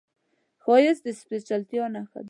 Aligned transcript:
ښایست 0.63 1.01
د 1.05 1.07
سپېڅلتیا 1.19 1.85
نښه 1.95 2.11
ده 2.19 2.19